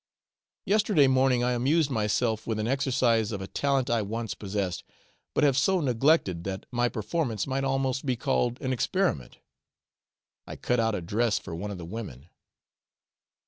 Yesterday 0.65 1.05
morning 1.05 1.43
I 1.43 1.51
amused 1.51 1.91
myself 1.91 2.47
with 2.47 2.57
an 2.57 2.67
exercise 2.67 3.31
of 3.31 3.39
a 3.39 3.45
talent 3.45 3.87
I 3.87 4.01
once 4.01 4.33
possessed, 4.33 4.83
but 5.35 5.43
have 5.43 5.55
so 5.55 5.79
neglected 5.79 6.43
that 6.45 6.65
my 6.71 6.89
performance 6.89 7.45
might 7.45 7.63
almost 7.63 8.03
be 8.03 8.15
called 8.15 8.59
an 8.61 8.73
experiment. 8.73 9.37
I 10.47 10.55
cut 10.55 10.79
out 10.79 10.95
a 10.95 11.01
dress 11.01 11.37
for 11.37 11.53
one 11.53 11.69
of 11.69 11.77
the 11.77 11.85
women. 11.85 12.29